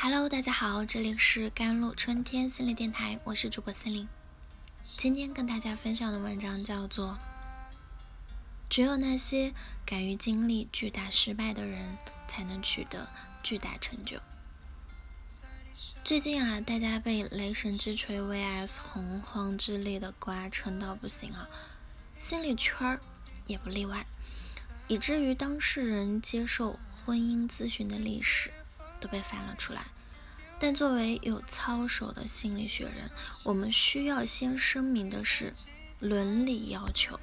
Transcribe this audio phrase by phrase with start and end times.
[0.00, 4.06] Hello，大家好，这里是甘露春天心理电台，我是主播森林。
[4.96, 7.18] 今天跟大家分享的文章叫做
[8.70, 9.52] 《只有那些
[9.84, 11.98] 敢于经历巨大失败的人，
[12.28, 13.08] 才能取得
[13.42, 14.16] 巨大成就》。
[16.04, 21.48] 最近啊，大家被雷神之锤 vs 洪荒之力的瓜撑到不行啊，
[22.20, 23.00] 心理圈儿
[23.46, 24.06] 也不例外，
[24.86, 28.52] 以至于当事人接受婚姻咨询的历史。
[29.00, 29.86] 都被翻了出来，
[30.58, 33.10] 但作为有操守的心理学人，
[33.44, 35.52] 我们需要先声明的是，
[36.00, 37.18] 伦理要求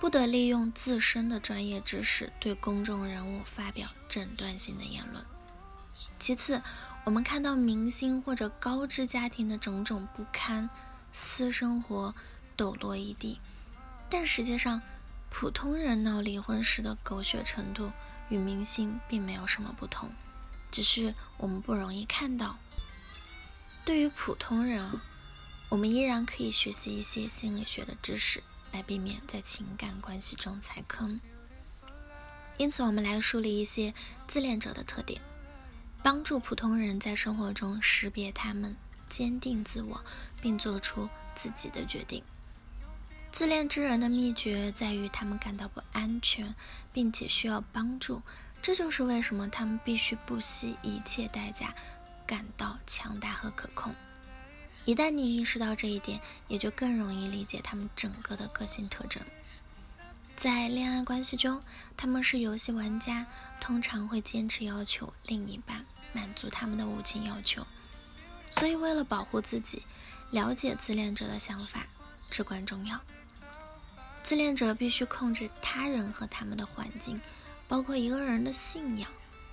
[0.00, 5.24] 不得利用自身的专业知识对公众人物发表诊断性的言论。
[6.18, 6.62] 其次，
[7.04, 10.68] 我们看到明星或者高知家庭的种种不堪，
[11.12, 12.14] 私生活
[12.56, 13.40] 抖落一地，
[14.08, 14.80] 但实际上，
[15.30, 17.90] 普通人闹离婚时的狗血程度
[18.28, 20.10] 与明星并没有什么不同。
[20.72, 22.58] 只是我们不容易看到。
[23.84, 24.98] 对于普通人，
[25.68, 28.42] 我们依然可以学习一些心理学的知识，
[28.72, 31.20] 来避免在情感关系中踩坑。
[32.56, 33.92] 因此，我们来梳理一些
[34.26, 35.20] 自恋者的特点，
[36.02, 38.76] 帮助普通人在生活中识别他们，
[39.08, 40.04] 坚定自我，
[40.40, 42.22] 并做出自己的决定。
[43.32, 46.54] 自恋之人的秘诀在于他们感到不安全，
[46.92, 48.22] 并且需要帮助。
[48.62, 51.74] 这就是为什么他们必须不惜一切代价
[52.24, 53.92] 感到强大和可控。
[54.84, 59.20] 一旦你意识到这一点，也就更容易理解他们整个的个性特征。
[60.36, 61.60] 在恋爱关系中，
[61.96, 63.26] 他们是游戏玩家，
[63.60, 67.66] 通常会坚持要求另一半满足他们的无情要求。
[68.50, 69.82] 所以，为了保护自己，
[70.30, 71.86] 了解自恋者的想法
[72.30, 73.00] 至关重要。
[74.22, 77.20] 自恋者必须控制他人和他们的环境。
[77.68, 79.10] 包括一个人的信仰、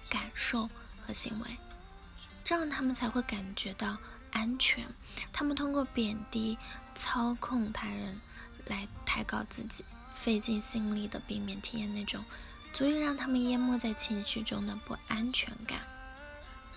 [0.10, 0.70] 感受
[1.02, 1.58] 和行为，
[2.44, 3.98] 这样他们才会感觉到
[4.32, 4.86] 安全。
[5.32, 6.58] 他们通过贬低、
[6.96, 8.20] 操控他人
[8.66, 9.84] 来抬高自己，
[10.16, 12.24] 费尽心力的避免体验那种
[12.74, 15.80] 足以让他们淹没在情绪中的不安全感。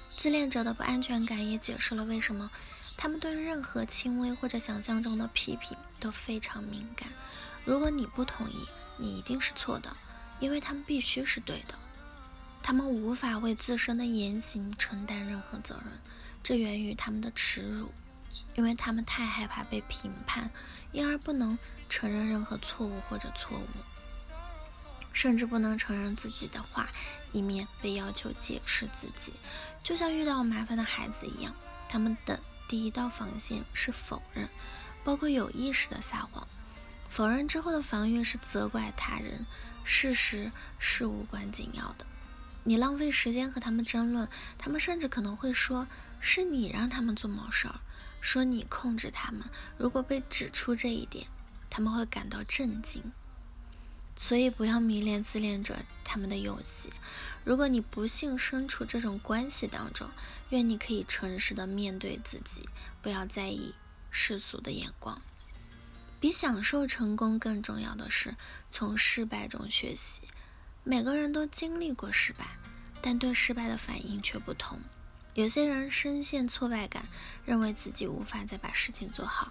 [0.08, 2.50] 自恋者的不安全感也解释了为什么
[2.98, 7.08] 他们对任何轻微或者想象中的批评都非常敏感。
[7.64, 8.66] 如果你不同意，
[8.98, 9.96] 你一定是错的。
[10.42, 11.74] 因为他们必须是对的，
[12.64, 16.00] 他们无法为自身的言行承担任何责任，
[16.42, 17.92] 这源于他们的耻辱，
[18.56, 20.50] 因为他们太害怕被评判，
[20.90, 21.56] 因而不能
[21.88, 23.66] 承认任何错误或者错误，
[25.12, 26.88] 甚至不能承认自己的话，
[27.30, 29.32] 以免被要求解释自己。
[29.84, 31.54] 就像遇到麻烦的孩子一样，
[31.88, 34.48] 他们的第一道防线是否认，
[35.04, 36.44] 包括有意识的撒谎。
[37.14, 39.44] 否认之后的防御是责怪他人。
[39.84, 42.06] 事实是无关紧要的，
[42.64, 45.86] 你浪费时间和他们争论，他们甚至可能会说
[46.20, 47.80] 是你让他们做某事儿，
[48.22, 49.42] 说你控制他们。
[49.76, 51.26] 如果被指出这一点，
[51.68, 53.02] 他们会感到震惊。
[54.16, 56.90] 所以不要迷恋自恋者他们的游戏。
[57.44, 60.08] 如果你不幸身处这种关系当中，
[60.48, 62.66] 愿你可以诚实的面对自己，
[63.02, 63.74] 不要在意
[64.10, 65.20] 世俗的眼光。
[66.22, 68.36] 比享受成功更重要的是
[68.70, 70.20] 从失败中学习。
[70.84, 72.46] 每个人都经历过失败，
[73.00, 74.78] 但对失败的反应却不同。
[75.34, 77.08] 有些人深陷挫败感，
[77.44, 79.50] 认为自己无法再把事情做好；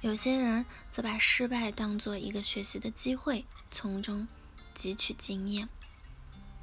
[0.00, 4.26] 有些人则把失败当做一个学习的机会，从中
[4.74, 5.68] 汲取经验。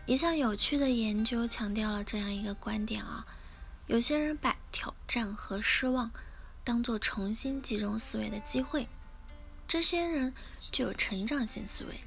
[0.07, 3.27] 一项有趣的研究强调了这样一个观点啊：
[3.85, 6.09] 有些人把挑战和失望
[6.63, 8.87] 当做重新集中思维的机会。
[9.67, 10.33] 这些人
[10.71, 11.99] 具有成长性思维，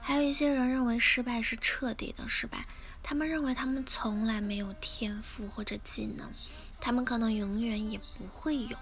[0.00, 2.66] 还有一些人认为失败是彻底的失败。
[3.02, 6.30] 他们认为他们从来没有天赋或者技能，
[6.80, 8.78] 他们可能永远也不会有。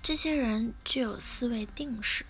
[0.00, 2.24] 这些人具有思维定式，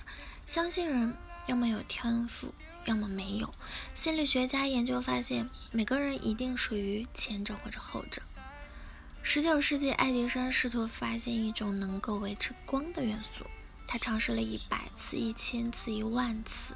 [0.46, 1.14] 相信人
[1.46, 2.54] 要么有天赋，
[2.86, 3.52] 要么没有。
[3.94, 8.22] 心理学家研究发现，每个人一定属于前者或者后者。
[9.22, 13.44] 十九世纪，爱迪生试图发现一种能够维持光的元素。
[13.92, 16.74] 他尝试了一百次、一千次、一万次。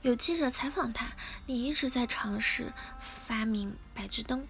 [0.00, 1.12] 有记者采访他
[1.46, 4.44] ：“你一直在尝试发明白炽灯，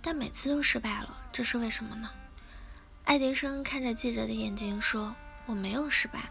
[0.00, 2.08] 但每次都失败了，这是为什么呢？”
[3.04, 5.14] 爱迪生看着记者的眼睛说
[5.44, 6.30] ：“我没有失败，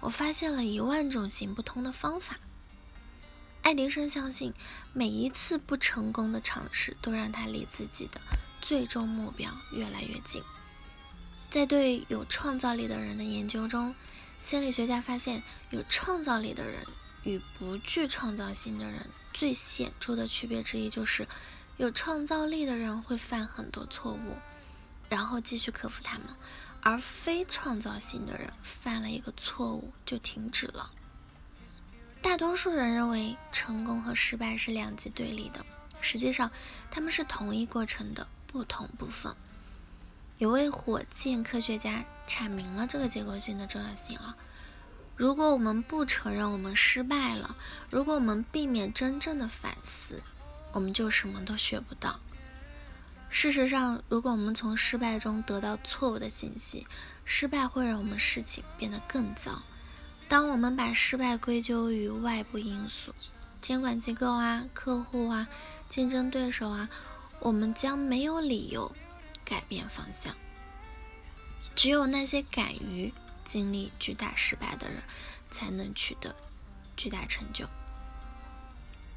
[0.00, 2.38] 我发现了一万种行不通的方法。”
[3.60, 4.54] 爱迪生相信，
[4.94, 8.18] 每一次不成功的尝试都让他离自己的
[8.62, 10.42] 最终目标越来越近。
[11.50, 13.94] 在对有创造力的人的研究中，
[14.44, 16.84] 心理学家发现，有创造力的人
[17.22, 21.26] 与不具创造性的人最显著的区别之一就是，
[21.78, 24.36] 有创造力的人会犯很多错误，
[25.08, 26.26] 然后继续克服他们，
[26.82, 30.90] 而非创造性的人犯了一个错误就停止了。
[32.20, 35.64] 大多数人认为成功和失败是两极对立的，
[36.02, 36.50] 实际上
[36.90, 39.34] 他们是同一过程的不同部分。
[40.36, 42.04] 有位火箭科学家
[42.34, 44.34] 阐明了这个结构性的重要性啊。
[45.14, 47.56] 如果我们不承认我们失败了，
[47.90, 50.20] 如果我们避免真正的反思，
[50.72, 52.18] 我们就什么都学不到。
[53.30, 56.88] 事实上，如果我们从失败中得到错误的信息，
[57.24, 59.62] 失败会让我们事情变得更糟。
[60.26, 63.14] 当我们把失败归咎于外部因素，
[63.60, 65.46] 监管机构啊、客户啊、
[65.88, 66.88] 竞争对手啊，
[67.38, 68.90] 我们将没有理由
[69.44, 70.34] 改变方向。
[71.74, 73.12] 只有那些敢于
[73.44, 75.02] 经历巨大失败的人，
[75.50, 76.34] 才能取得
[76.96, 77.68] 巨大成就。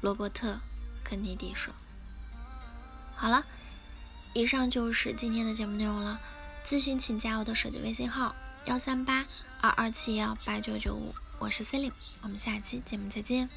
[0.00, 0.60] 罗伯特。
[1.04, 1.72] 肯尼迪说
[3.16, 3.46] ：“好了，
[4.34, 6.20] 以上就是今天的节目内容了。
[6.62, 8.36] 咨询请加我的手机微信号：
[8.66, 9.24] 幺三八
[9.62, 13.48] 二二七幺八九九五，我是 c e l i n e 我们下期节目再见。”